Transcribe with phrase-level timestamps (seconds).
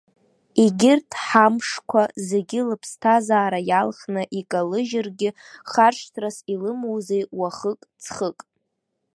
[0.63, 5.29] Егьырҭ ҳамшқәа зегьы лыԥсҭазаара иалхны икалыжьыргьы,
[5.71, 8.39] харшҭшьас илымоузеи уахык, ҵхык.